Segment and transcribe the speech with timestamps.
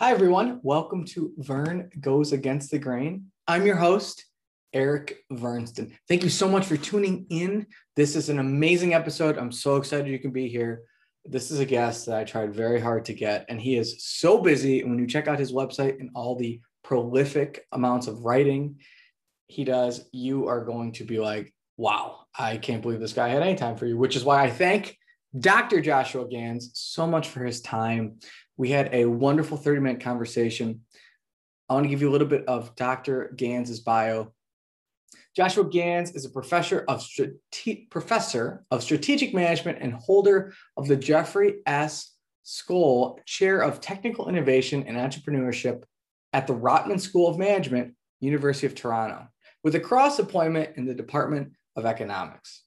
[0.00, 0.58] Hi, everyone.
[0.64, 3.26] Welcome to Vern Goes Against the Grain.
[3.46, 4.24] I'm your host,
[4.72, 5.92] Eric Vernston.
[6.08, 7.68] Thank you so much for tuning in.
[7.94, 9.38] This is an amazing episode.
[9.38, 10.82] I'm so excited you can be here.
[11.24, 14.38] This is a guest that I tried very hard to get, and he is so
[14.38, 14.80] busy.
[14.80, 18.80] And when you check out his website and all the prolific amounts of writing
[19.46, 23.44] he does, you are going to be like, wow, I can't believe this guy had
[23.44, 24.98] any time for you, which is why I thank
[25.38, 25.80] Dr.
[25.80, 28.18] Joshua Gans so much for his time.
[28.56, 30.82] We had a wonderful 30 minute conversation.
[31.68, 33.32] I want to give you a little bit of Dr.
[33.36, 34.32] Gans's bio.
[35.34, 40.96] Joshua Gans is a professor of strate- professor of strategic management and holder of the
[40.96, 42.12] Jeffrey S.
[42.44, 45.82] Skoll Chair of Technical Innovation and Entrepreneurship
[46.32, 49.26] at the Rotman School of Management, University of Toronto,
[49.64, 52.62] with a cross appointment in the Department of Economics.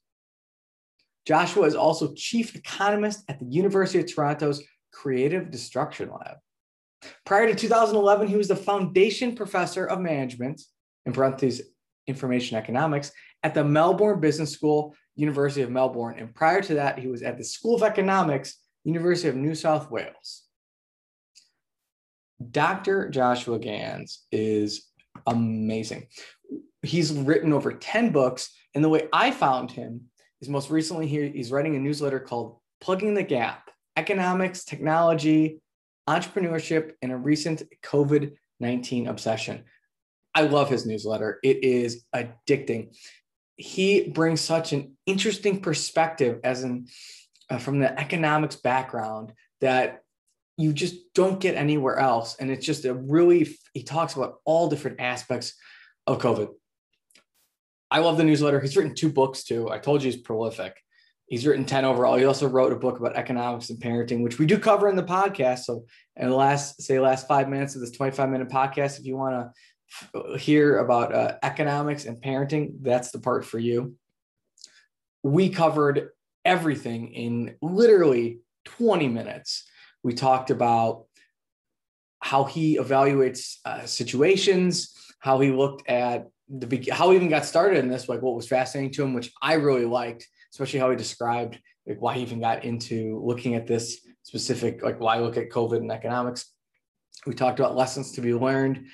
[1.26, 4.64] Joshua is also chief economist at the University of Toronto's
[5.02, 6.38] Creative Destruction Lab.
[7.24, 10.60] Prior to 2011, he was the foundation professor of management,
[11.06, 11.68] in parentheses,
[12.08, 13.12] information economics,
[13.44, 16.16] at the Melbourne Business School, University of Melbourne.
[16.18, 19.92] And prior to that, he was at the School of Economics, University of New South
[19.92, 20.46] Wales.
[22.50, 23.10] Dr.
[23.10, 24.88] Joshua Gans is
[25.28, 26.08] amazing.
[26.82, 28.50] He's written over 10 books.
[28.74, 30.06] And the way I found him
[30.42, 35.60] is most recently he's writing a newsletter called Plugging the Gap Economics, Technology,
[36.08, 39.64] Entrepreneurship, and a recent COVID 19 obsession.
[40.34, 41.40] I love his newsletter.
[41.44, 42.96] It is addicting.
[43.56, 46.88] He brings such an interesting perspective as in
[47.50, 50.02] uh, from the economics background that
[50.58, 52.36] you just don't get anywhere else.
[52.40, 55.54] And it's just a really, he talks about all different aspects
[56.06, 56.50] of COVID.
[57.90, 58.60] I love the newsletter.
[58.60, 59.70] He's written two books too.
[59.70, 60.76] I told you he's prolific.
[61.28, 62.16] He's written 10 overall.
[62.16, 65.04] He also wrote a book about economics and parenting, which we do cover in the
[65.04, 65.60] podcast.
[65.60, 65.86] So,
[66.16, 69.52] in the last, say, last five minutes of this 25 minute podcast, if you want
[70.14, 73.96] to hear about uh, economics and parenting, that's the part for you.
[75.22, 76.10] We covered
[76.46, 79.66] everything in literally 20 minutes.
[80.04, 81.06] We talked about
[82.20, 87.80] how he evaluates uh, situations, how he looked at the how he even got started
[87.80, 90.26] in this, like what was fascinating to him, which I really liked,
[90.58, 95.00] especially how he described like why he even got into looking at this specific, like
[95.00, 96.52] why look at COVID and economics.
[97.28, 98.88] We talked about lessons to be learned.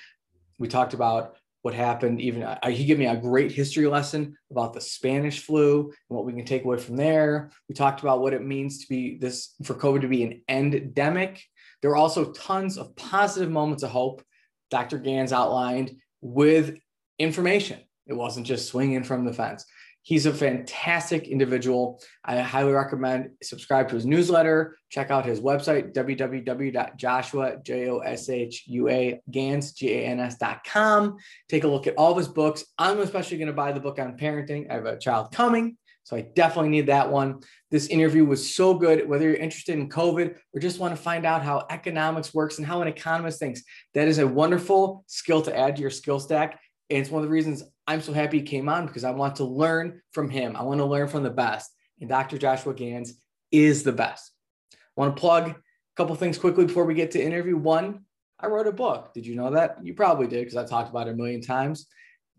[0.59, 2.19] We talked about what happened.
[2.19, 6.25] Even uh, he gave me a great history lesson about the Spanish flu and what
[6.25, 7.49] we can take away from there.
[7.69, 11.41] We talked about what it means to be this for COVID to be an endemic.
[11.81, 14.21] There were also tons of positive moments of hope.
[14.69, 14.97] Dr.
[14.97, 16.75] Gans outlined with
[17.19, 17.79] information.
[18.05, 19.65] It wasn't just swinging from the fence.
[20.05, 22.01] He's a fantastic individual.
[22.25, 24.77] I highly recommend subscribe to his newsletter.
[24.89, 31.15] Check out his website, www.joshua, J-O-S-H-U-A, Gans, G-A-N-S.com.
[31.47, 32.65] Take a look at all of his books.
[32.77, 34.69] I'm especially going to buy the book on parenting.
[34.69, 37.39] I have a child coming, so I definitely need that one.
[37.71, 39.07] This interview was so good.
[39.07, 42.67] Whether you're interested in COVID or just want to find out how economics works and
[42.67, 46.59] how an economist thinks, that is a wonderful skill to add to your skill stack.
[46.93, 49.37] And it's one of the reasons I'm so happy he came on because I want
[49.37, 50.55] to learn from him.
[50.55, 51.71] I want to learn from the best.
[51.99, 52.37] And Dr.
[52.37, 53.15] Joshua Gans
[53.51, 54.31] is the best.
[54.71, 55.55] I want to plug a
[55.97, 57.57] couple things quickly before we get to interview.
[57.57, 58.05] One,
[58.39, 59.11] I wrote a book.
[59.11, 59.77] Did you know that?
[59.81, 61.87] You probably did because I talked about it a million times.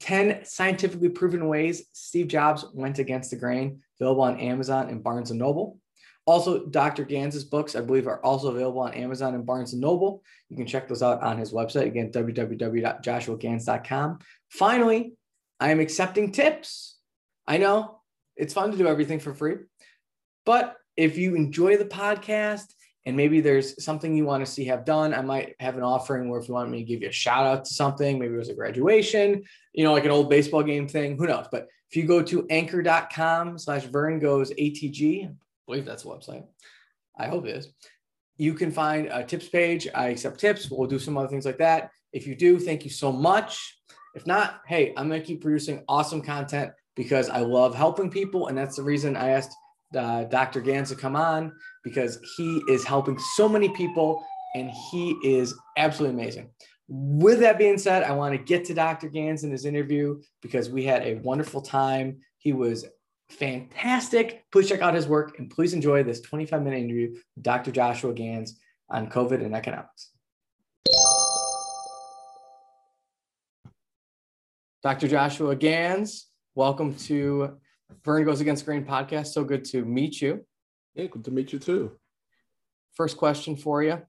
[0.01, 5.31] 10 scientifically proven ways Steve Jobs went against the grain, available on Amazon and Barnes
[5.31, 5.81] and Noble.
[6.27, 7.05] Also, Dr.
[7.05, 10.23] Gans's books, I believe, are also available on Amazon and Barnes and Noble.
[10.49, 14.19] You can check those out on his website again, www.joshuagans.com.
[14.55, 15.15] Finally,
[15.59, 16.97] I am accepting tips.
[17.45, 18.01] I know
[18.37, 19.57] it's fun to do everything for free,
[20.47, 22.67] but if you enjoy the podcast
[23.05, 26.29] and maybe there's something you want to see have done, I might have an offering
[26.29, 28.39] where if you want me to give you a shout out to something, maybe it
[28.39, 31.47] was a graduation, you know, like an old baseball game thing, who knows?
[31.51, 35.35] But if you go to anchor.com slash Vern goes ATG,
[35.67, 36.45] believe that's the website.
[37.19, 37.73] I hope it is.
[38.37, 39.89] You can find a tips page.
[39.93, 40.71] I accept tips.
[40.71, 41.91] We'll do some other things like that.
[42.13, 43.74] If you do, thank you so much.
[44.15, 48.47] If not, hey, I'm going to keep producing awesome content because I love helping people.
[48.47, 49.55] And that's the reason I asked
[49.97, 50.61] uh, Dr.
[50.61, 51.53] Gans to come on
[51.83, 54.25] because he is helping so many people
[54.55, 56.51] and he is absolutely amazing.
[56.87, 59.09] With that being said, I want to get to Dr.
[59.09, 62.19] Gans in his interview because we had a wonderful time.
[62.39, 62.85] He was
[63.31, 64.45] fantastic.
[64.53, 67.73] Please check out his work and please enjoy this 25 minute interview with Dr.
[67.73, 68.59] Joshua Gans
[68.91, 70.11] on COVID and economics.
[74.85, 75.09] Dr.
[75.09, 77.57] Joshua Gans, welcome to
[78.05, 79.29] Vern Goes Against Grain podcast.
[79.29, 80.45] So good to meet you.
[80.95, 81.93] Yeah, good to meet you too.
[82.93, 84.03] First question for you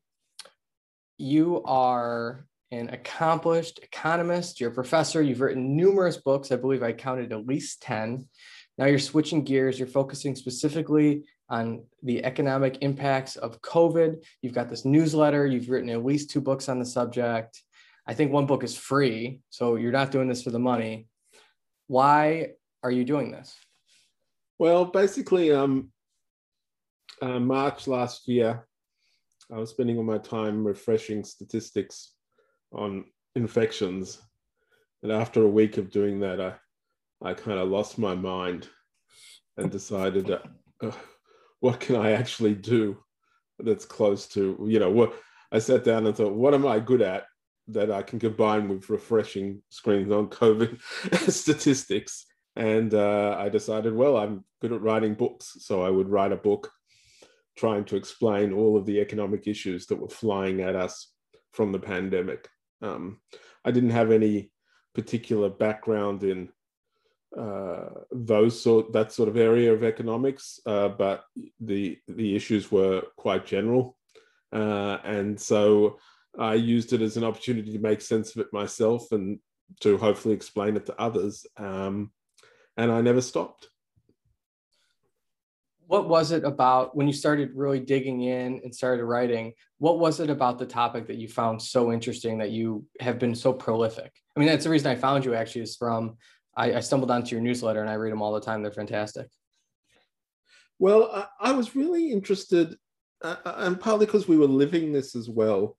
[1.17, 6.51] you are an accomplished economist, you're a professor, you've written numerous books.
[6.51, 8.27] I believe I counted at least 10.
[8.77, 14.25] Now you're switching gears, you're focusing specifically on the economic impacts of COVID.
[14.41, 17.63] You've got this newsletter, you've written at least two books on the subject.
[18.07, 21.07] I think one book is free, so you're not doing this for the money.
[21.87, 22.49] Why
[22.83, 23.55] are you doing this?
[24.59, 25.91] Well, basically, um,
[27.21, 28.67] uh, March last year,
[29.51, 32.13] I was spending all my time refreshing statistics
[32.71, 33.05] on
[33.35, 34.21] infections.
[35.03, 36.53] And after a week of doing that, I,
[37.21, 38.67] I kind of lost my mind
[39.57, 40.31] and decided,
[40.81, 40.91] uh,
[41.59, 42.97] what can I actually do
[43.59, 45.13] that's close to, you know, what
[45.51, 47.23] I sat down and thought, what am I good at
[47.69, 50.79] that I can combine with refreshing screens on COVID
[51.31, 52.25] statistics?
[52.55, 55.57] And uh, I decided, well, I'm good at writing books.
[55.59, 56.71] So I would write a book
[57.57, 61.11] trying to explain all of the economic issues that were flying at us
[61.53, 62.47] from the pandemic.
[62.81, 63.21] Um,
[63.63, 64.51] I didn't have any
[64.93, 66.49] particular background in
[67.37, 71.25] uh, those sort that sort of area of economics, uh, but
[71.59, 73.97] the the issues were quite general,
[74.53, 75.99] uh, and so
[76.39, 79.39] I used it as an opportunity to make sense of it myself and
[79.81, 81.45] to hopefully explain it to others.
[81.57, 82.11] Um,
[82.77, 83.69] and I never stopped.
[85.87, 90.19] What was it about when you started really digging in and started writing what was
[90.19, 94.11] it about the topic that you found so interesting that you have been so prolific?
[94.35, 96.17] I mean that's the reason i found you actually is from
[96.57, 98.63] i, I stumbled onto your newsletter and i read them all the time.
[98.63, 99.27] They're fantastic.
[100.79, 102.75] Well i, I was really interested
[103.23, 105.77] uh, uh, and partly because we were living this as well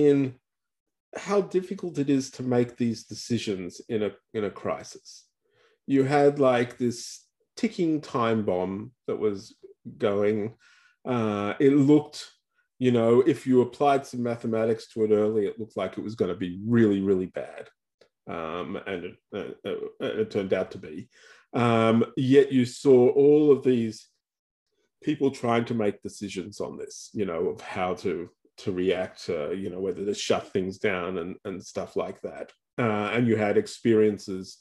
[0.00, 0.34] in
[1.14, 5.26] how difficult it is to make these decisions in a in a crisis
[5.86, 9.54] you had like this ticking time bomb that was
[9.98, 10.54] going.
[11.04, 12.30] Uh, it looked,
[12.78, 16.14] you know, if you applied some mathematics to it early, it looked like it was
[16.14, 17.68] going to be really, really bad.
[18.28, 21.08] Um, and it, uh, uh, it, turned out to be.
[21.52, 24.06] Um, yet you saw all of these
[25.02, 29.50] people trying to make decisions on this, you know, of how to to react, uh,
[29.50, 32.52] you know, whether to shut things down and, and stuff like that.
[32.78, 34.58] Uh, and you had experiences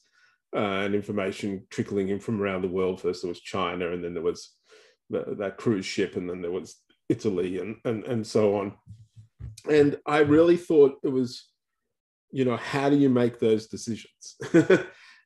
[0.56, 3.02] uh, and information trickling in from around the world.
[3.02, 4.52] First, there was China, and then there was
[5.10, 6.76] the, that cruise ship, and then there was
[7.10, 8.74] Italy, and, and, and so on.
[9.70, 11.50] And I really thought it was,
[12.32, 14.36] you know, how do you make those decisions?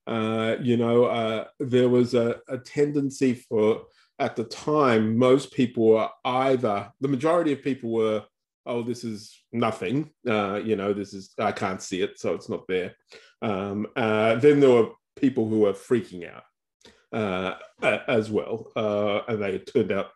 [0.07, 3.85] uh, you know, uh, there was a, a tendency for,
[4.19, 8.23] at the time, most people were either, the majority of people were,
[8.65, 10.09] oh, this is nothing.
[10.27, 12.95] Uh, you know, this is, I can't see it, so it's not there.
[13.41, 16.43] Um, uh, then there were people who were freaking out
[17.13, 17.55] uh,
[18.07, 20.07] as well, uh, and they turned out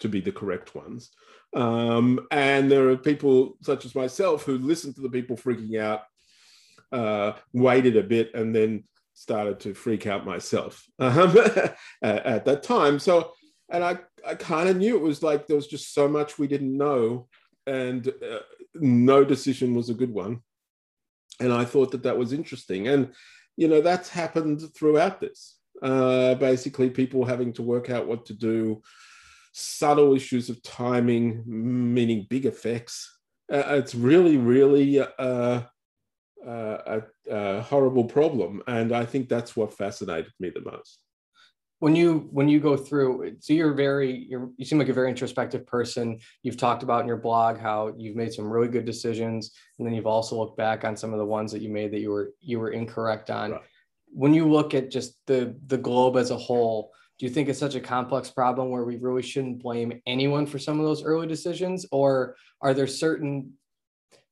[0.00, 1.10] to be the correct ones.
[1.54, 6.02] Um, and there are people such as myself who listened to the people freaking out,
[6.92, 8.84] uh, waited a bit, and then
[9.14, 12.98] started to freak out myself um, at, at, that time.
[12.98, 13.32] So,
[13.68, 16.46] and I, I kind of knew it was like there was just so much we
[16.46, 17.26] didn't know,
[17.68, 18.40] and uh,
[18.74, 20.40] no decision was a good one.
[21.40, 22.88] And I thought that that was interesting.
[22.88, 23.12] And
[23.56, 25.58] you know, that's happened throughout this.
[25.82, 28.82] Uh, basically, people having to work out what to do,
[29.52, 33.18] subtle issues of timing, meaning big effects.
[33.52, 35.62] Uh, it's really, really uh, uh,
[36.46, 41.00] a, a, horrible problem, and I think that's what fascinated me the most
[41.80, 45.08] when you when you go through so you're very you're, you seem like a very
[45.08, 46.18] introspective person.
[46.42, 49.94] You've talked about in your blog how you've made some really good decisions and then
[49.94, 52.32] you've also looked back on some of the ones that you made that you were
[52.40, 53.52] you were incorrect on.
[53.52, 53.60] Right.
[54.12, 57.58] when you look at just the the globe as a whole do you think it's
[57.58, 61.26] such a complex problem where we really shouldn't blame anyone for some of those early
[61.26, 61.84] decisions?
[61.90, 63.54] Or are there certain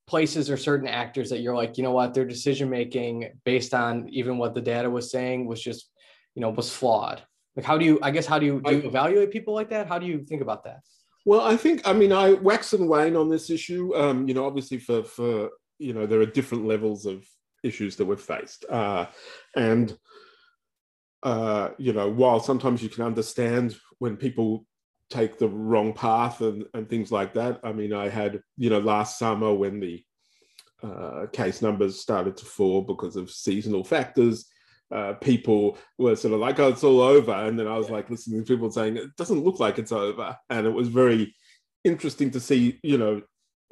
[0.07, 2.13] places or certain actors that you're like you know what?
[2.13, 5.89] Their decision making based on even what the data was saying was just
[6.35, 7.23] you know was flawed
[7.57, 7.99] like, how do you?
[8.03, 9.87] I guess how do you do you evaluate people like that?
[9.87, 10.81] How do you think about that?
[11.25, 13.95] Well, I think I mean I wax and wane on this issue.
[13.95, 15.49] Um, you know, obviously for for
[15.79, 17.27] you know there are different levels of
[17.63, 19.07] issues that we've faced, uh,
[19.55, 19.97] and
[21.23, 24.63] uh, you know while sometimes you can understand when people
[25.09, 27.59] take the wrong path and, and things like that.
[27.63, 30.03] I mean, I had you know last summer when the
[30.83, 34.45] uh, case numbers started to fall because of seasonal factors
[34.93, 37.33] uh, people were sort of like, oh, it's all over.
[37.33, 40.37] And then I was like listening to people saying, it doesn't look like it's over.
[40.49, 41.35] And it was very
[41.83, 43.21] interesting to see, you know,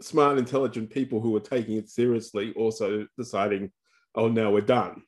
[0.02, 3.72] smart, intelligent people who were taking it seriously also deciding,
[4.16, 5.04] oh, now we're done.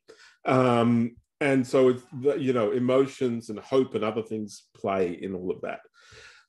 [0.45, 2.03] Um, and so, it's,
[2.39, 5.81] you know, emotions and hope and other things play in all of that.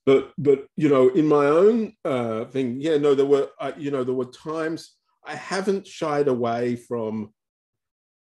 [0.07, 3.91] but but you know, in my own uh, thing, yeah, no, there were uh, you
[3.91, 4.95] know there were times
[5.27, 7.35] I haven't shied away from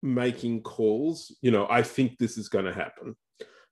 [0.03, 1.37] making calls.
[1.41, 3.17] You know, I think this is going to happen,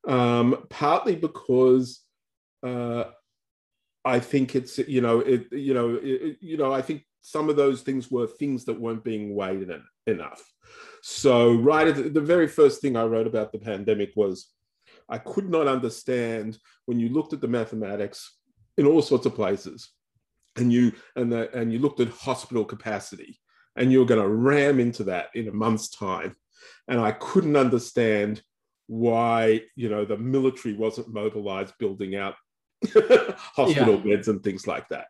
[0.07, 2.03] um, partly because
[2.63, 3.05] uh,
[4.05, 7.57] I think it's you know it you know it, you know I think some of
[7.57, 10.43] those things were things that weren't being weighed in enough.
[11.03, 14.49] So right at the, the very first thing I wrote about the pandemic was
[15.09, 18.37] I could not understand when you looked at the mathematics
[18.79, 19.91] in all sorts of places,
[20.57, 23.39] and you and the, and you looked at hospital capacity,
[23.77, 26.37] and you're going to ram into that in a month's time,
[26.89, 28.43] and I couldn't understand
[28.87, 32.35] why you know the military wasn't mobilized building out
[32.85, 34.17] hospital yeah.
[34.17, 35.07] beds and things like that.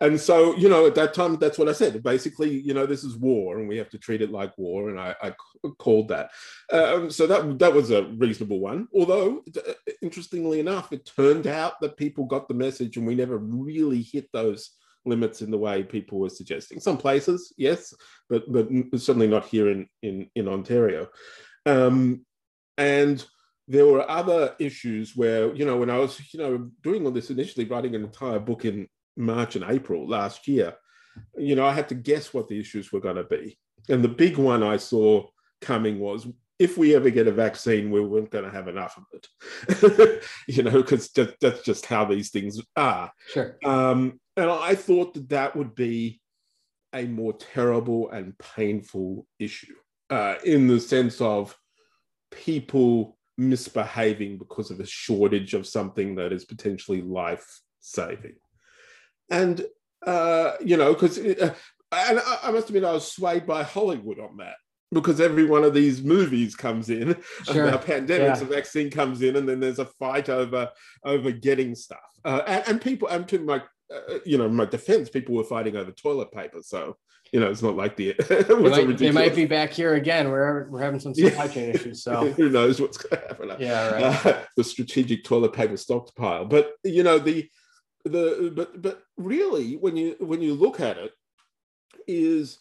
[0.00, 2.02] And so, you know, at that time, that's what I said.
[2.02, 5.00] Basically, you know, this is war, and we have to treat it like war, and
[5.00, 5.32] I, I
[5.78, 6.30] called that.
[6.72, 8.86] Um, so that that was a reasonable one.
[8.94, 13.38] Although, uh, interestingly enough, it turned out that people got the message, and we never
[13.38, 14.70] really hit those
[15.08, 16.80] limits in the way people were suggesting.
[16.80, 17.94] Some places, yes,
[18.28, 21.08] but but certainly not here in in in Ontario.
[21.66, 22.24] Um,
[22.76, 23.24] and
[23.66, 27.30] there were other issues where, you know, when I was, you know, doing all this
[27.30, 30.74] initially, writing an entire book in March and April last year,
[31.36, 33.58] you know, I had to guess what the issues were going to be.
[33.90, 35.26] And the big one I saw
[35.60, 36.26] coming was
[36.58, 40.62] if we ever get a vaccine, we weren't going to have enough of it, you
[40.62, 41.10] know, because
[41.40, 43.12] that's just how these things are.
[43.28, 43.56] Sure.
[43.64, 46.20] Um, and I thought that that would be
[46.94, 49.74] a more terrible and painful issue
[50.10, 51.56] uh, in the sense of
[52.30, 58.36] people misbehaving because of a shortage of something that is potentially life saving.
[59.30, 59.64] And,
[60.06, 61.54] uh, you know, because, uh,
[61.92, 64.56] and I, I must admit, I was swayed by Hollywood on that
[64.90, 67.68] because every one of these movies comes in sure.
[67.68, 68.42] about pandemics, yeah.
[68.42, 70.70] a vaccine comes in, and then there's a fight over
[71.04, 71.98] over getting stuff.
[72.24, 73.62] Uh, and, and, people, and to my,
[73.94, 76.58] uh, you know, my defense, people were fighting over toilet paper.
[76.62, 76.96] So
[77.32, 78.10] you know, it's not like the.
[78.18, 80.30] it, might, it might be back here again.
[80.30, 82.02] We're we're having some supply chain issues.
[82.02, 83.52] So who knows what's going to happen?
[83.58, 84.26] Yeah, right.
[84.26, 87.48] Uh, the strategic toilet paper stockpile, but you know the
[88.04, 91.12] the but but really when you when you look at it,
[92.06, 92.58] is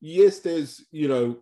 [0.00, 1.36] yes, there's you know.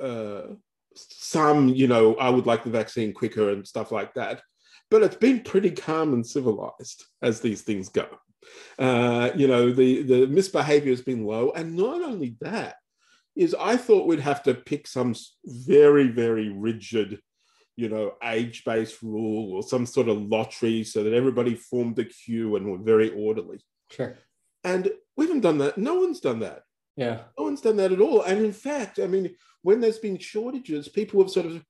[0.00, 0.54] Uh,
[0.94, 4.42] some, you know, I would like the vaccine quicker and stuff like that.
[4.90, 8.06] But it's been pretty calm and civilized as these things go.
[8.78, 11.52] Uh, you know, the, the misbehavior has been low.
[11.54, 12.76] And not only that,
[13.34, 17.20] is I thought we'd have to pick some very, very rigid,
[17.76, 22.04] you know, age based rule or some sort of lottery so that everybody formed a
[22.04, 23.60] queue and were very orderly.
[23.90, 24.16] Sure.
[24.64, 25.78] And we haven't done that.
[25.78, 26.62] No one's done that.
[26.96, 27.22] Yeah.
[27.38, 28.22] No one's done that at all.
[28.22, 31.64] And in fact, I mean, when there's been shortages, people have sort of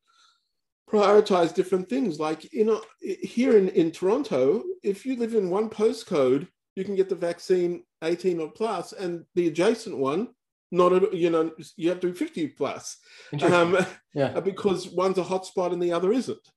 [0.91, 2.19] prioritized different things.
[2.19, 6.95] Like, you know, here in, in Toronto, if you live in one postcode, you can
[6.95, 10.29] get the vaccine 18 or plus, and the adjacent one,
[10.71, 12.97] not a, you know, you have to be 50 plus,
[13.43, 13.79] um,
[14.15, 16.49] yeah, because one's a hotspot and the other isn't.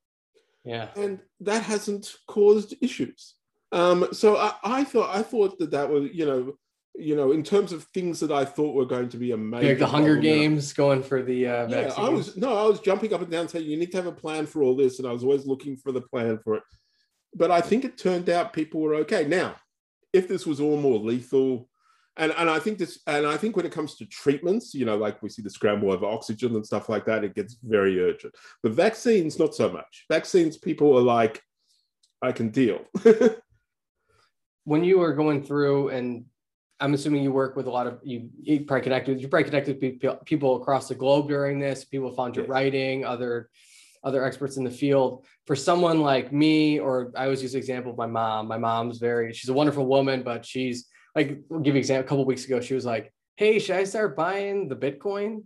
[0.64, 3.36] Yeah, and that hasn't caused issues.
[3.72, 6.58] Um, so I, I thought I thought that that was you know
[6.98, 9.70] you know, in terms of things that I thought were going to be amazing.
[9.70, 13.14] Like the Hunger Games going for the uh, yeah, I was no, I was jumping
[13.14, 15.12] up and down saying you need to have a plan for all this, and I
[15.12, 16.64] was always looking for the plan for it.
[17.34, 19.26] But I think it turned out people were okay.
[19.26, 19.56] Now,
[20.16, 21.70] if this was all more lethal,
[22.18, 24.96] and, and I think this, and I think when it comes to treatments, you know,
[24.96, 28.34] like we see the scramble over oxygen and stuff like that, it gets very urgent.
[28.64, 30.06] But vaccines, not so much.
[30.10, 31.42] Vaccines, people are like,
[32.22, 32.80] I can deal.
[34.64, 36.24] when you are going through, and
[36.80, 39.82] I'm assuming you work with a lot of you, you probably connected, you probably connected
[39.82, 41.84] with people across the globe during this.
[41.84, 43.50] People found your writing, other
[44.06, 45.26] other experts in the field.
[45.48, 48.48] For someone like me, or I always use the example of my mom.
[48.48, 52.06] My mom's very, she's a wonderful woman, but she's like, I'll give you an example.
[52.06, 55.44] A couple weeks ago, she was like, "Hey, should I start buying the Bitcoin?"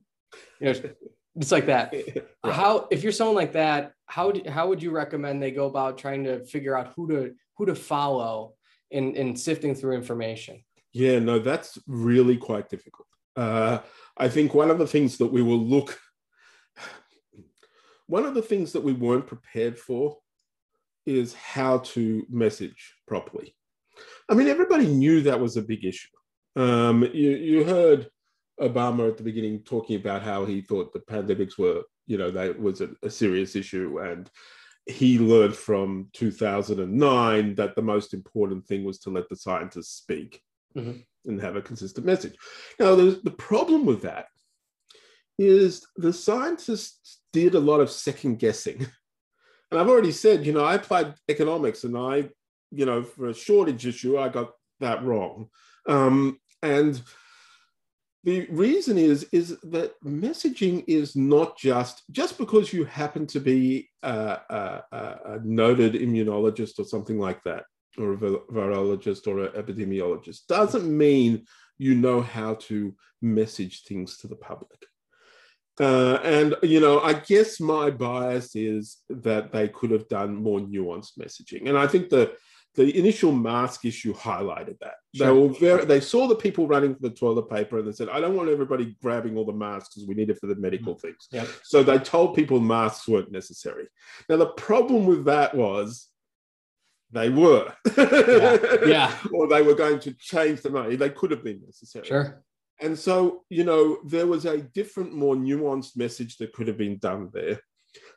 [0.59, 0.73] You know,
[1.35, 1.93] it's like that.
[2.43, 2.53] right.
[2.53, 5.97] How, if you're someone like that, how do, how would you recommend they go about
[5.97, 8.53] trying to figure out who to who to follow
[8.91, 10.63] in in sifting through information?
[10.91, 13.07] Yeah, no, that's really quite difficult.
[13.35, 13.79] Uh,
[14.17, 15.97] I think one of the things that we will look
[18.09, 20.17] one of the things that we weren't prepared for
[21.05, 23.55] is how to message properly.
[24.27, 26.07] I mean, everybody knew that was a big issue.
[26.55, 28.09] Um, you, you heard
[28.59, 32.59] Obama at the beginning talking about how he thought the pandemics were, you know, that
[32.59, 33.99] was a, a serious issue.
[33.99, 34.27] And
[34.87, 40.41] he learned from 2009 that the most important thing was to let the scientists speak
[40.75, 40.99] mm-hmm.
[41.25, 42.33] and have a consistent message.
[42.79, 44.25] Now, the problem with that
[45.37, 48.87] is the scientists did a lot of second guessing.
[49.71, 52.29] And I've already said, you know, I applied economics and I
[52.71, 55.49] you know, for a shortage issue, I got that wrong.
[55.87, 57.01] Um, and
[58.23, 63.89] the reason is is that messaging is not just just because you happen to be
[64.03, 64.83] a, a,
[65.25, 67.63] a noted immunologist or something like that,
[67.97, 71.45] or a virologist or an epidemiologist, doesn't mean
[71.77, 74.85] you know how to message things to the public.
[75.79, 80.59] Uh, and you know, I guess my bias is that they could have done more
[80.59, 82.35] nuanced messaging, and I think the
[82.75, 84.95] the initial mask issue highlighted that.
[85.15, 85.25] Sure.
[85.25, 88.09] They were very they saw the people running for the toilet paper and they said,
[88.09, 90.95] I don't want everybody grabbing all the masks because we need it for the medical
[90.95, 91.01] mm.
[91.01, 91.27] things.
[91.31, 91.47] Yep.
[91.63, 93.87] So they told people masks weren't necessary.
[94.29, 96.07] Now the problem with that was
[97.11, 97.73] they were.
[97.97, 98.57] yeah.
[98.85, 99.17] yeah.
[99.33, 100.95] or they were going to change the money.
[100.95, 102.05] They could have been necessary.
[102.05, 102.43] Sure.
[102.81, 106.97] And so, you know, there was a different, more nuanced message that could have been
[106.97, 107.59] done there,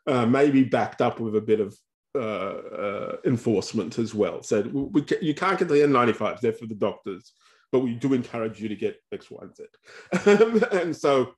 [0.06, 1.76] uh, maybe backed up with a bit of
[2.14, 4.42] uh, uh, enforcement as well.
[4.42, 7.32] Said we, you can't get the N95s; they're for the doctors,
[7.70, 10.66] but we do encourage you to get X, Y, and Z.
[10.72, 11.34] and so,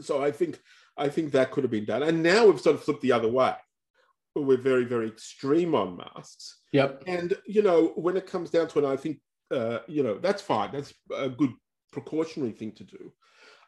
[0.00, 0.58] so I think
[0.96, 2.02] I think that could have been done.
[2.02, 3.54] And now we've sort of flipped the other way.
[4.34, 6.60] We're very, very extreme on masks.
[6.72, 7.04] Yep.
[7.06, 10.42] And you know, when it comes down to it, I think uh, you know that's
[10.42, 10.72] fine.
[10.72, 11.52] That's a good
[11.90, 13.12] precautionary thing to do.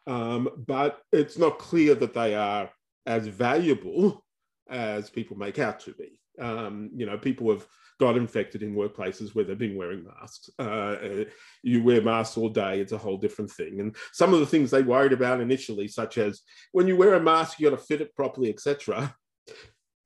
[0.06, 2.70] Um, but it's not clear that they are
[3.06, 4.24] as valuable
[4.68, 6.18] as people make out to be.
[6.40, 7.66] Um, you know, people have
[8.00, 10.50] got infected in workplaces where they've been wearing masks.
[10.58, 11.24] Uh,
[11.62, 13.80] you wear masks all day, it's a whole different thing.
[13.80, 16.40] And some of the things they worried about initially, such as
[16.72, 19.14] when you wear a mask, you got to fit it properly, etc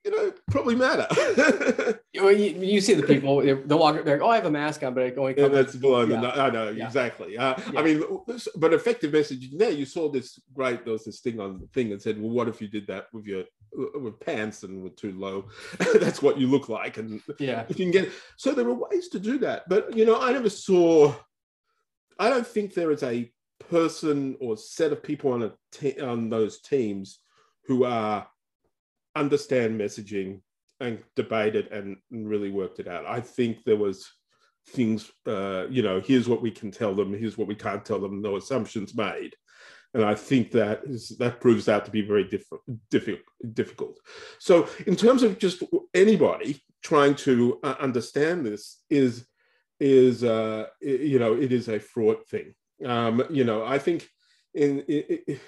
[0.07, 1.07] you know, probably matter.
[2.15, 4.85] well, you, you, see the people, they'll walk, they're like, oh, I have a mask
[4.85, 5.35] on, but it only.
[5.37, 6.31] Yeah, that's below yeah.
[6.31, 6.87] I know, yeah.
[6.87, 7.37] exactly.
[7.37, 7.81] Uh, yeah.
[7.81, 8.05] I mean,
[8.55, 11.91] but effective messaging there, you saw this great, there was this thing on the thing
[11.91, 15.13] that said, well, what if you did that with your with pants and were too
[15.19, 15.47] low?
[16.01, 16.99] that's what you look like.
[16.99, 19.65] And yeah, if you can get, so there are ways to do that.
[19.69, 21.13] But, you know, I never saw,
[22.17, 23.29] I don't think there is a
[23.71, 27.19] person or set of people on a te- on those teams
[27.65, 28.29] who are
[29.17, 30.41] understand messaging
[30.81, 33.07] and debated and really worked it out.
[33.07, 34.07] I think there was
[34.69, 38.01] things, uh, you know, here's what we can tell them, here's what we can't tell
[38.01, 39.35] them, no assumptions made.
[39.95, 42.45] And I think that is, that proves out to be very diff-
[42.91, 43.23] diff-
[43.55, 43.99] difficult.
[44.39, 45.63] So, in terms of just
[45.95, 49.27] anybody trying to uh, understand this, is
[49.81, 52.55] is uh, you know it is a fraught thing.
[52.85, 54.07] Um, you know, I think
[54.55, 55.41] in, in, in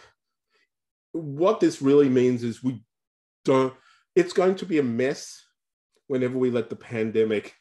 [1.13, 2.83] what this really means is we
[3.49, 3.75] don't
[4.15, 5.43] it's going to be a mess
[6.07, 7.55] whenever we let the pandemic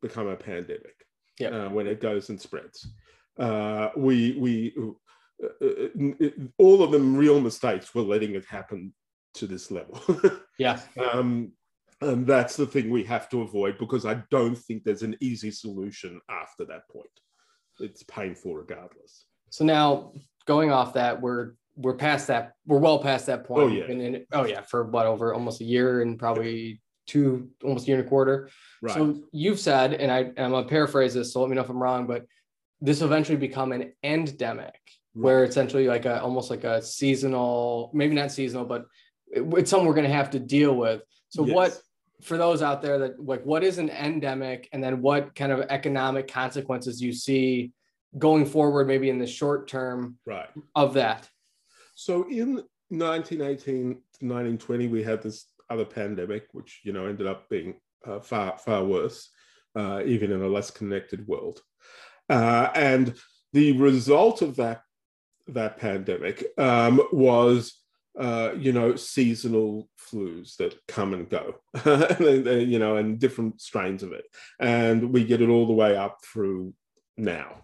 [0.00, 0.94] become a pandemic
[1.38, 2.88] yeah uh, when it goes and spreads.
[3.38, 6.28] Uh, we we uh, uh
[6.58, 8.92] all of them real mistakes were letting it happen
[9.34, 10.00] to this level.
[10.58, 10.80] Yeah.
[11.12, 11.52] Um,
[12.02, 15.50] and that's the thing we have to avoid because i don't think there's an easy
[15.50, 17.16] solution after that point.
[17.80, 19.24] It's painful regardless.
[19.50, 20.12] So now
[20.46, 22.52] going off that we're we're past that.
[22.66, 23.62] We're well past that point.
[23.62, 23.84] Oh yeah.
[23.84, 27.98] In, oh yeah, for what over almost a year and probably two, almost a year
[27.98, 28.50] and a quarter.
[28.80, 28.94] Right.
[28.94, 31.32] So you've said, and I, and I'm gonna paraphrase this.
[31.32, 32.26] So let me know if I'm wrong, but
[32.80, 34.64] this will eventually become an endemic,
[35.14, 35.24] right.
[35.24, 38.86] where essentially like a almost like a seasonal, maybe not seasonal, but
[39.28, 41.02] it, it's something we're gonna have to deal with.
[41.28, 41.54] So yes.
[41.54, 41.82] what
[42.22, 45.60] for those out there that like what is an endemic, and then what kind of
[45.70, 47.72] economic consequences you see
[48.18, 50.48] going forward, maybe in the short term, right.
[50.74, 51.28] of that?
[52.02, 52.54] So in
[52.88, 58.18] 1918 to 1920, we had this other pandemic, which you know ended up being uh,
[58.18, 59.30] far far worse,
[59.76, 61.60] uh, even in a less connected world.
[62.28, 63.14] Uh, and
[63.52, 64.82] the result of that
[65.46, 67.80] that pandemic um, was,
[68.18, 71.54] uh, you know, seasonal flus that come and go,
[72.18, 74.24] you know, and different strains of it,
[74.58, 76.74] and we get it all the way up through
[77.16, 77.62] now.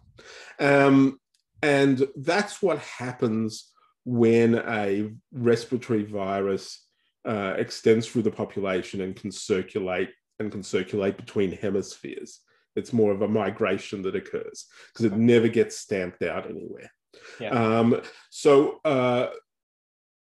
[0.60, 1.18] Um,
[1.60, 3.72] and that's what happens
[4.08, 6.82] when a respiratory virus
[7.26, 12.40] uh, extends through the population and can circulate and can circulate between hemispheres.
[12.74, 16.90] It's more of a migration that occurs because it never gets stamped out anywhere.
[17.38, 17.50] Yeah.
[17.50, 19.26] Um, so uh,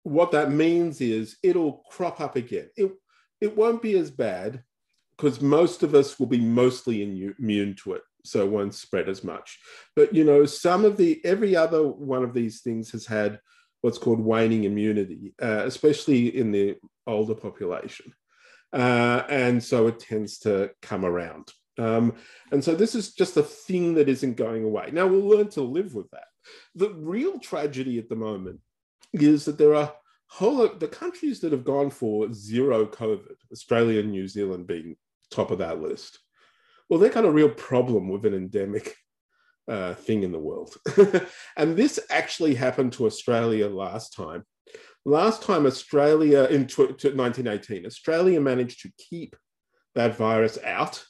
[0.04, 2.68] what that means is it'll crop up again.
[2.76, 2.92] It,
[3.40, 4.62] it won't be as bad
[5.16, 9.24] because most of us will be mostly immune to it so it won't spread as
[9.24, 9.58] much
[9.96, 13.40] but you know some of the every other one of these things has had
[13.82, 18.12] what's called waning immunity, uh, especially in the older population.
[18.72, 21.52] Uh, and so it tends to come around.
[21.78, 22.14] Um,
[22.50, 24.90] and so this is just a thing that isn't going away.
[24.92, 26.24] Now we'll learn to live with that.
[26.74, 28.60] The real tragedy at the moment
[29.12, 29.92] is that there are
[30.28, 34.96] whole the countries that have gone for zero COVID, Australia and New Zealand being
[35.30, 36.18] top of that list,
[36.88, 38.96] well, they've got a real problem with an endemic
[39.68, 40.76] uh, thing in the world.
[41.56, 44.44] and this actually happened to Australia last time.
[45.04, 49.34] Last time, Australia in 1918, Australia managed to keep
[49.94, 51.04] that virus out.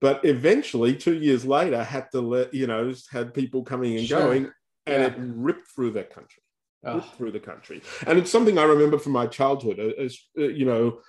[0.00, 4.20] But eventually, two years later, had to let, you know, had people coming and sure.
[4.20, 4.44] going,
[4.86, 5.06] and yeah.
[5.06, 6.42] it ripped through that country.
[6.84, 6.96] Oh.
[6.96, 7.82] Ripped through the country.
[8.06, 9.78] And it's something I remember from my childhood.
[9.80, 11.00] As, uh, you know,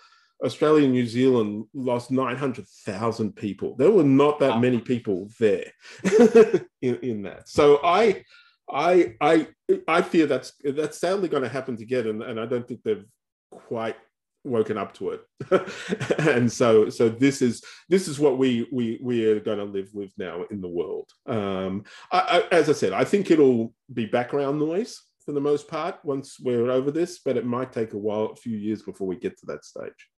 [0.43, 3.76] Australia and New Zealand lost 900,000 people.
[3.76, 4.60] There were not that wow.
[4.60, 5.71] many people there
[6.82, 7.48] in, in, that.
[7.48, 8.24] So I,
[8.69, 9.48] I, I,
[9.88, 13.06] I fear that's that's sadly going to happen again, and, and I don't think they've
[13.52, 13.95] quite
[14.43, 16.19] woken up to it.
[16.19, 19.89] and so, so this is this is what we we we are going to live
[19.93, 21.10] with now in the world.
[21.26, 25.67] Um, I, I, as I said, I think it'll be background noise for the most
[25.67, 29.08] part once we're over this, but it might take a while, a few years before
[29.08, 30.10] we get to that stage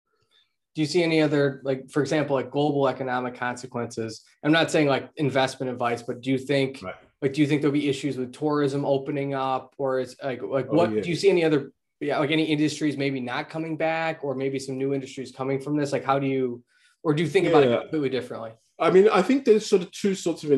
[0.76, 4.86] do you see any other like for example like global economic consequences i'm not saying
[4.86, 6.94] like investment advice but do you think right.
[7.22, 10.66] like do you think there'll be issues with tourism opening up or is like like
[10.70, 11.00] oh, what yeah.
[11.00, 14.58] do you see any other yeah like any industries maybe not coming back or maybe
[14.58, 16.62] some new industries coming from this like how do you
[17.02, 17.50] or do you think yeah.
[17.50, 20.50] about it completely differently I mean, I think there's sort of two sorts of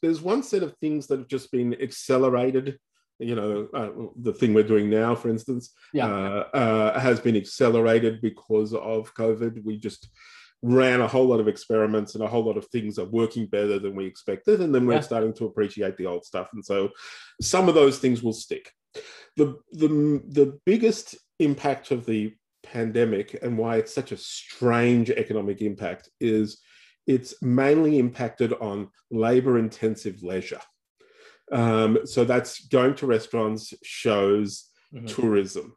[0.00, 2.78] there's one set of things that have just been accelerated
[3.18, 6.06] you know, uh, the thing we're doing now, for instance, yeah.
[6.06, 9.64] uh, uh, has been accelerated because of COVID.
[9.64, 10.08] We just
[10.62, 13.78] ran a whole lot of experiments and a whole lot of things are working better
[13.78, 14.60] than we expected.
[14.60, 15.00] And then we're yeah.
[15.00, 16.48] starting to appreciate the old stuff.
[16.52, 16.90] And so
[17.40, 18.72] some of those things will stick.
[19.36, 19.88] The, the,
[20.28, 26.60] the biggest impact of the pandemic and why it's such a strange economic impact is
[27.06, 30.60] it's mainly impacted on labor intensive leisure.
[31.52, 35.06] Um, so that's going to restaurants, shows, mm-hmm.
[35.06, 35.74] tourism,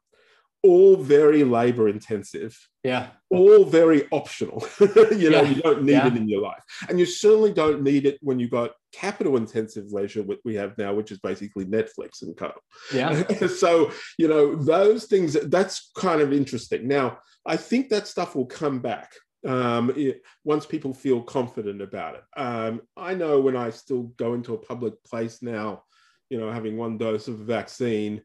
[0.64, 2.58] all very labor intensive.
[2.84, 3.08] Yeah.
[3.30, 4.66] All very optional.
[4.80, 5.50] you know, yeah.
[5.50, 6.08] you don't need yeah.
[6.08, 6.64] it in your life.
[6.88, 10.78] And you certainly don't need it when you've got capital intensive leisure, what we have
[10.78, 12.54] now, which is basically Netflix and co.
[12.94, 13.24] Yeah.
[13.48, 16.88] so, you know, those things, that's kind of interesting.
[16.88, 19.12] Now, I think that stuff will come back
[19.48, 22.24] um, it, once people feel confident about it.
[22.38, 25.84] Um, I know when I still go into a public place now,
[26.30, 28.22] you know, having one dose of vaccine,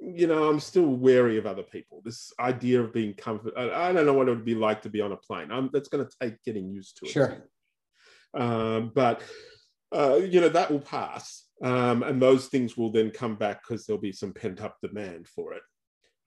[0.00, 2.00] you know, I'm still wary of other people.
[2.04, 4.88] This idea of being comfort, I, I don't know what it would be like to
[4.88, 5.50] be on a plane.
[5.52, 7.10] I'm, that's going to take getting used to it.
[7.10, 7.36] Sure.
[8.32, 9.22] Um, but,
[9.94, 11.44] uh, you know, that will pass.
[11.62, 15.28] Um, and those things will then come back because there'll be some pent up demand
[15.28, 15.62] for it.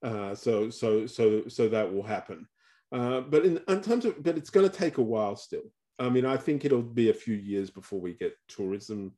[0.04, 2.46] Uh, so, so, so, so that will happen.
[2.94, 5.64] Uh, but in, in terms of, but it's going to take a while still.
[6.00, 9.14] I mean, I think it'll be a few years before we get tourism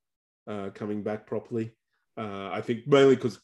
[0.47, 1.71] uh, coming back properly.
[2.17, 3.39] Uh, I think mainly because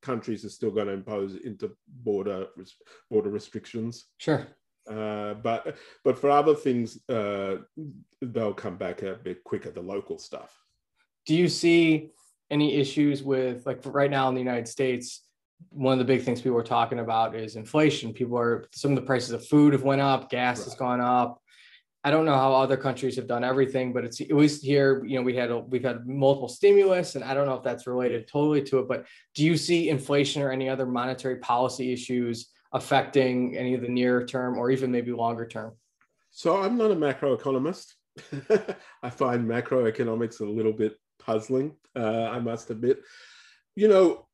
[0.00, 2.46] countries are still going to impose into border
[3.10, 4.06] border restrictions.
[4.18, 4.46] Sure.
[4.90, 7.56] Uh, but but for other things, uh,
[8.22, 9.70] they'll come back a bit quicker.
[9.70, 10.58] The local stuff.
[11.26, 12.10] Do you see
[12.50, 15.26] any issues with like right now in the United States?
[15.70, 18.12] One of the big things people are talking about is inflation.
[18.12, 20.64] People are some of the prices of food have went up, gas right.
[20.64, 21.40] has gone up.
[22.06, 25.16] I don't know how other countries have done everything, but it's at least here, you
[25.16, 28.28] know, we had a, we've had multiple stimulus, and I don't know if that's related
[28.28, 28.88] totally to it.
[28.88, 33.88] But do you see inflation or any other monetary policy issues affecting any of the
[33.88, 35.72] near term or even maybe longer term?
[36.30, 37.94] So I'm not a macroeconomist.
[39.02, 41.74] I find macroeconomics a little bit puzzling.
[41.96, 43.00] Uh, I must admit.
[43.76, 44.26] You know,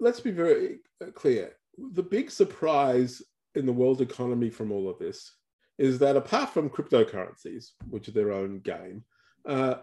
[0.00, 1.52] let's be very uh, clear.
[1.92, 3.22] The big surprise
[3.54, 5.32] in the world economy from all of this
[5.78, 9.04] is that apart from cryptocurrencies, which are their own game,
[9.48, 9.76] uh,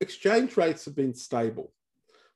[0.00, 1.72] exchange rates have been stable.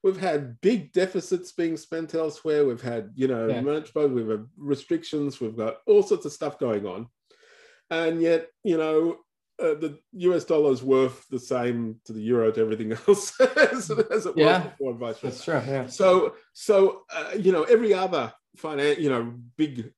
[0.03, 2.65] We've had big deficits being spent elsewhere.
[2.65, 3.61] We've had, you know, yeah.
[3.61, 5.41] we've had restrictions.
[5.41, 7.09] We've got all sorts of stuff going on,
[7.91, 9.19] and yet, you know,
[9.61, 13.91] uh, the US dollar is worth the same to the euro to everything else as,
[13.91, 14.95] as, it yeah, was before.
[14.95, 15.63] Vice That's true.
[15.67, 15.87] Yeah.
[15.87, 19.93] So, so uh, you know, every other finance, you know, big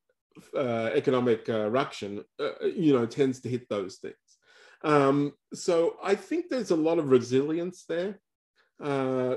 [0.56, 4.16] uh, economic uh, ruction, uh, you know, tends to hit those things.
[4.84, 8.20] Um, so I think there's a lot of resilience there.
[8.82, 9.36] Uh,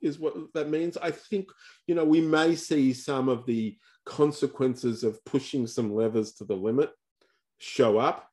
[0.00, 0.96] is what that means.
[0.96, 1.50] I think
[1.86, 3.76] you know we may see some of the
[4.06, 6.90] consequences of pushing some levers to the limit
[7.58, 8.30] show up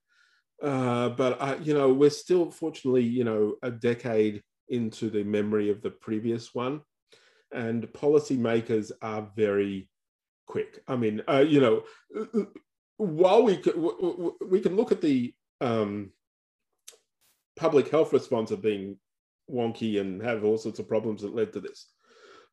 [0.61, 5.69] uh, but I, you know, we're still fortunately, you know, a decade into the memory
[5.69, 6.81] of the previous one,
[7.51, 9.89] and policymakers are very
[10.45, 10.83] quick.
[10.87, 11.83] I mean, uh, you know,
[12.97, 13.75] while we could,
[14.47, 16.11] we can look at the um,
[17.55, 18.97] public health response of being
[19.49, 21.87] wonky and have all sorts of problems that led to this.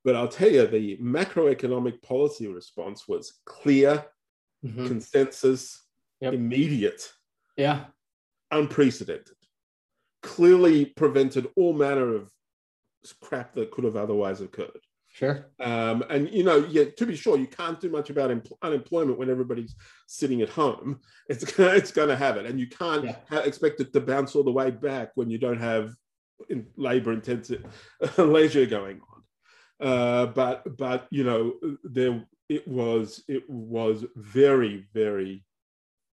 [0.03, 4.05] But I'll tell you, the macroeconomic policy response was clear,
[4.64, 4.87] mm-hmm.
[4.87, 5.85] consensus,
[6.21, 6.33] yep.
[6.33, 7.12] immediate.
[7.57, 7.85] Yeah
[8.50, 9.34] unprecedented.
[10.22, 12.30] Clearly prevented all manner of
[13.20, 14.80] crap that could have otherwise occurred.
[15.11, 15.46] Sure.
[15.58, 19.18] Um, and you know, yeah, to be sure, you can't do much about empl- unemployment
[19.18, 19.74] when everybody's
[20.06, 21.00] sitting at home.
[21.28, 23.16] It's gonna, it's going to have it, and you can't Yeah.
[23.28, 25.90] ha- expect it to bounce all the way back when you don't have
[26.48, 27.64] in labor intensive
[28.18, 29.87] leisure going on.
[29.88, 35.44] Uh, but but you know, there it was it was very very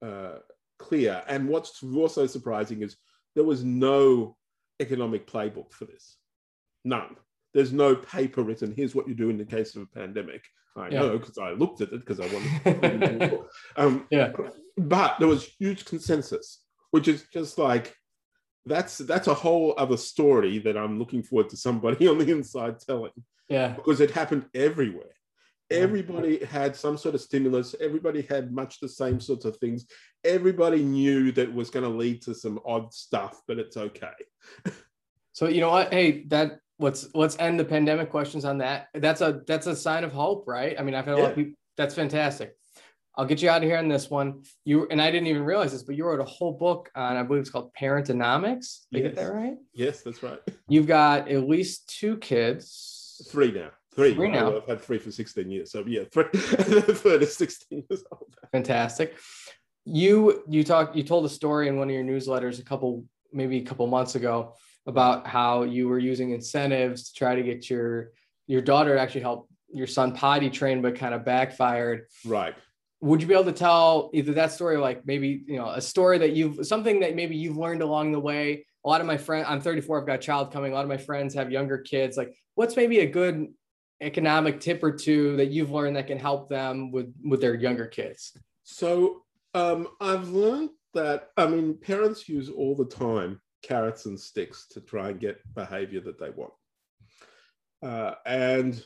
[0.01, 0.39] uh,
[0.83, 1.23] clear.
[1.29, 2.97] And what's also surprising is
[3.35, 4.37] there was no
[4.81, 6.17] economic playbook for this.
[6.85, 7.17] None.
[7.55, 8.75] There's no paper written.
[8.77, 10.43] Here's what you do in the case of a pandemic.
[10.77, 11.01] I Yeah.
[11.01, 13.41] know because I looked at it because I wanted.
[13.77, 14.33] um, yeah.
[14.77, 17.95] but there was huge consensus, which is just like
[18.65, 22.79] that's that's a whole other story that I'm looking forward to somebody on the inside
[22.81, 23.13] telling
[23.49, 23.75] Yeah.
[23.75, 25.15] because it happened everywhere.
[25.73, 25.79] Yeah.
[25.79, 27.75] Everybody had some sort of stimulus.
[27.81, 29.87] Everybody had much the same sorts of things.
[30.25, 34.13] Everybody knew that was going to lead to some odd stuff, but it's okay.
[35.35, 35.93] So you know what?
[35.93, 38.89] Hey, that let's let's end the pandemic questions on that.
[38.93, 40.77] That's a that's a sign of hope, right?
[40.79, 41.55] I mean, I've had a lot of people.
[41.79, 42.55] That's fantastic.
[43.17, 44.43] I'll get you out of here on this one.
[44.65, 47.23] You and I didn't even realize this, but you wrote a whole book on, I
[47.23, 48.81] believe it's called Parentonomics.
[48.93, 49.15] Did I get Yes.
[49.17, 49.57] that right?
[49.73, 50.39] Yes, that's right.
[50.69, 53.27] You've got at least two kids.
[53.31, 53.71] Three now.
[53.95, 54.15] Three.
[54.15, 54.57] Three now.
[54.57, 55.71] I've had three for 16 years.
[55.71, 56.25] So yeah, three.
[56.33, 58.35] the third is 16 years old.
[58.51, 59.17] Fantastic.
[59.85, 63.59] You you talked you told a story in one of your newsletters a couple maybe
[63.59, 64.55] a couple months ago
[64.87, 68.13] about how you were using incentives to try to get your
[68.47, 72.07] your daughter to actually help your son potty train, but kind of backfired.
[72.25, 72.55] Right.
[73.01, 75.81] Would you be able to tell either that story, or like maybe you know a
[75.81, 78.67] story that you've something that maybe you've learned along the way?
[78.85, 80.73] A lot of my friends, I'm 34, I've got a child coming.
[80.73, 82.17] A lot of my friends have younger kids.
[82.17, 83.49] Like, what's maybe a good
[84.03, 87.87] economic tip or two that you've learned that can help them with with their younger
[87.87, 88.37] kids?
[88.65, 89.23] So
[89.55, 94.81] um, I've learned that, I mean, parents use all the time carrots and sticks to
[94.81, 96.53] try and get behavior that they want.
[97.83, 98.83] Uh, and,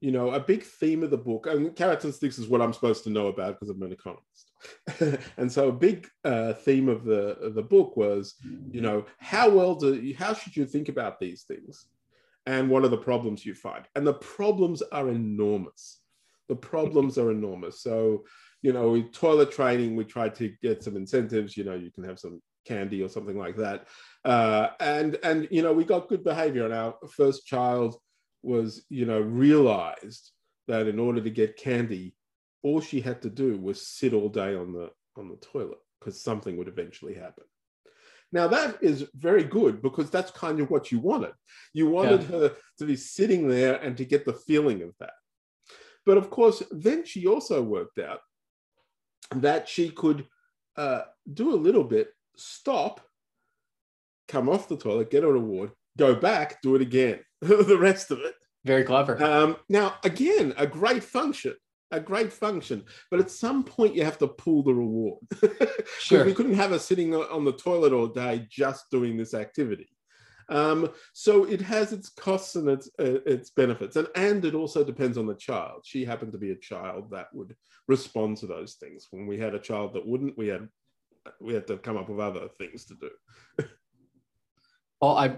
[0.00, 2.72] you know, a big theme of the book, and carrots and sticks is what I'm
[2.72, 5.22] supposed to know about because I'm an economist.
[5.36, 8.34] and so a big uh, theme of the, of the book was,
[8.70, 11.86] you know, how well do how should you think about these things?
[12.46, 13.84] And what are the problems you find?
[13.94, 16.00] And the problems are enormous.
[16.48, 17.80] The problems are enormous.
[17.80, 18.24] So,
[18.60, 21.56] you know, with toilet training, we tried to get some incentives.
[21.56, 23.86] You know, you can have some candy or something like that,
[24.24, 26.64] uh, and and you know, we got good behavior.
[26.64, 27.96] And our first child
[28.42, 30.32] was, you know, realized
[30.68, 32.14] that in order to get candy,
[32.62, 36.22] all she had to do was sit all day on the on the toilet because
[36.22, 37.44] something would eventually happen.
[38.34, 41.34] Now that is very good because that's kind of what you wanted.
[41.72, 42.26] You wanted Yeah.
[42.38, 45.12] her to be sitting there and to get the feeling of that.
[46.04, 48.20] But of course, then she also worked out
[49.36, 50.26] that she could
[50.76, 53.00] uh, do a little bit, stop,
[54.26, 58.18] come off the toilet, get a reward, go back, do it again, the rest of
[58.18, 58.34] it.
[58.64, 59.22] Very clever.
[59.22, 61.54] Um, now, again, a great function,
[61.94, 65.18] a great function, but at some point you have to pull the reward.
[66.00, 66.24] Sure.
[66.24, 69.88] We couldn't have her sitting on the toilet all day just doing this activity.
[70.50, 74.84] Um, so it has its costs and its uh, its benefits, and and it also
[74.84, 75.82] depends on the child.
[75.84, 77.56] She happened to be a child that would
[77.88, 79.08] respond to those things.
[79.10, 80.68] When we had a child that wouldn't, we had
[81.40, 83.64] we had to come up with other things to do.
[85.00, 85.36] Well, I,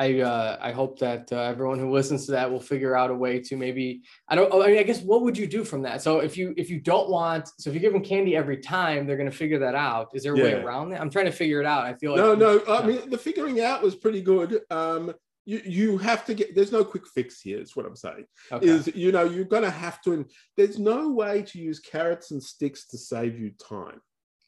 [0.00, 3.14] I, uh, I hope that uh, everyone who listens to that will figure out a
[3.14, 4.02] way to maybe.
[4.28, 4.50] I don't.
[4.50, 6.00] I mean, I guess what would you do from that?
[6.00, 9.06] So if you if you don't want, so if you give them candy every time,
[9.06, 10.08] they're going to figure that out.
[10.14, 11.02] Is there a way around that?
[11.02, 11.84] I'm trying to figure it out.
[11.84, 12.62] I feel like no, no.
[12.66, 14.62] I mean, the figuring out was pretty good.
[14.70, 15.12] Um,
[15.44, 16.54] you you have to get.
[16.54, 17.60] There's no quick fix here.
[17.60, 18.24] Is what I'm saying.
[18.50, 18.66] Okay.
[18.66, 20.26] Is you know you're going to have to.
[20.56, 24.00] There's no way to use carrots and sticks to save you time.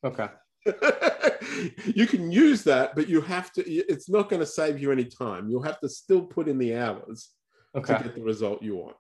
[0.02, 0.28] okay.
[1.94, 3.62] you can use that, but you have to.
[3.70, 5.48] It's not going to save you any time.
[5.48, 7.30] You'll have to still put in the hours
[7.74, 7.96] Okay.
[7.96, 8.96] to get the result you want.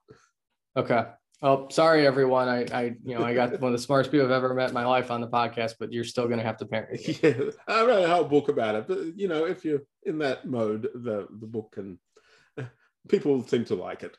[0.76, 1.04] Okay.
[1.40, 2.48] Well, sorry everyone.
[2.48, 4.74] I, I, you know, I got one of the smartest people I've ever met in
[4.74, 7.00] my life on the podcast, but you're still going to have to parent.
[7.22, 7.34] Yeah,
[7.66, 10.88] I wrote a whole book about it, but you know, if you're in that mode,
[10.94, 11.98] the the book can.
[13.08, 14.14] People seem to like it,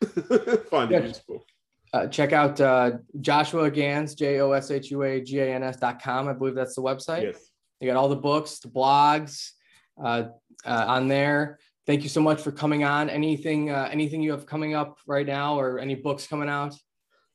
[0.69, 1.07] find it Yeah.
[1.07, 1.45] useful.
[1.93, 5.61] Uh, check out uh, Joshua Gans, J O S H U A G A N
[5.61, 6.27] S dot com.
[6.27, 7.21] I believe that's the website.
[7.21, 7.51] Yes.
[7.79, 9.51] You got all the books, the blogs
[10.03, 10.23] uh,
[10.65, 11.59] uh, on there.
[11.85, 13.09] Thank you so much for coming on.
[13.09, 16.75] Anything, uh, anything you have coming up right now, or any books coming out?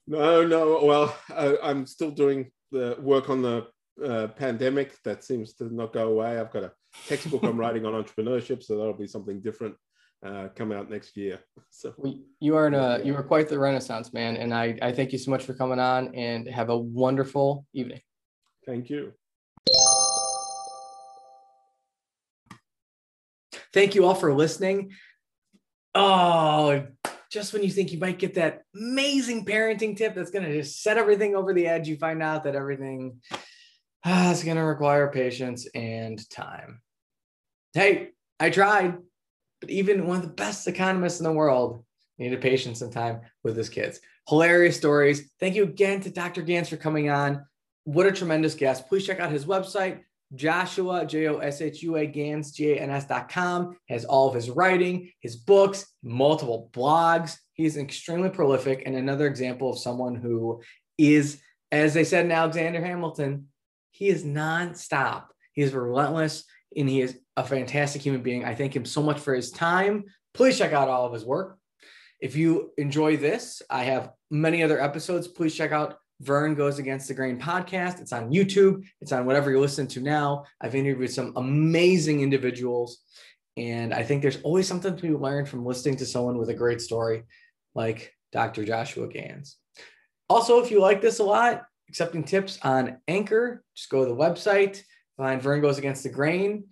[0.08, 0.82] No, no.
[0.82, 3.66] Well, I, I'm still doing the work on the
[4.04, 4.96] uh, pandemic.
[5.04, 6.40] That seems to not go away.
[6.40, 6.72] I've got a
[7.06, 9.76] textbook I'm writing on entrepreneurship, so that'll be something different
[10.24, 11.40] uh, come out next year.
[11.70, 14.90] So We- You are in a, you are quite the renaissance man, and I, I
[14.92, 16.14] thank you so much for coming on.
[16.14, 18.00] And have a wonderful evening.
[18.66, 19.12] thank you.
[23.72, 24.92] Thank you all for listening.
[25.94, 26.86] Oh,
[27.30, 30.82] just when you think you might get that amazing parenting tip that's going to just
[30.82, 33.20] set everything over the edge, you find out that everything
[34.04, 36.80] ah, is going to require patience and time.
[37.74, 38.96] Hey, I tried,
[39.60, 41.84] but even one of the best economists in the world
[42.18, 44.00] needed patience and time with his kids.
[44.28, 45.30] Hilarious stories.
[45.40, 46.42] Thank you again to Dr.
[46.42, 47.44] Gans for coming on.
[47.84, 48.88] What a tremendous guest.
[48.88, 50.00] Please check out his website,
[50.34, 54.34] Joshua, J O S H U A Gans, G A N S.com, has all of
[54.34, 57.36] his writing, his books, multiple blogs.
[57.54, 60.60] He's extremely prolific and another example of someone who
[60.98, 61.40] is,
[61.72, 63.48] as they said in Alexander Hamilton,
[63.90, 65.24] he is nonstop.
[65.52, 66.44] He is relentless
[66.76, 68.44] and he is a fantastic human being.
[68.44, 70.04] I thank him so much for his time.
[70.34, 71.56] Please check out all of his work.
[72.20, 75.28] If you enjoy this, I have many other episodes.
[75.28, 78.00] Please check out Vern Goes Against the Grain podcast.
[78.00, 80.46] It's on YouTube, it's on whatever you listen to now.
[80.60, 82.98] I've interviewed some amazing individuals.
[83.56, 86.54] And I think there's always something to be learned from listening to someone with a
[86.54, 87.22] great story
[87.76, 88.64] like Dr.
[88.64, 89.58] Joshua Gans.
[90.28, 94.16] Also, if you like this a lot, accepting tips on Anchor, just go to the
[94.16, 94.82] website,
[95.16, 96.64] find Vern Goes Against the Grain.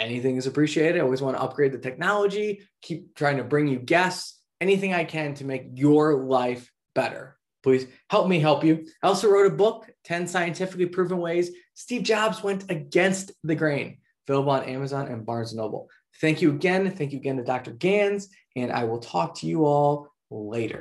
[0.00, 0.98] Anything is appreciated.
[0.98, 5.04] I always want to upgrade the technology, keep trying to bring you guests, anything I
[5.04, 8.86] can to make your life better please help me help you.
[9.02, 13.98] I also wrote a book, 10 Scientifically Proven Ways Steve Jobs Went Against the Grain,
[14.28, 15.88] available on Amazon and Barnes & Noble.
[16.20, 16.90] Thank you again.
[16.90, 17.72] Thank you again to Dr.
[17.72, 20.80] Gans, and I will talk to you all later.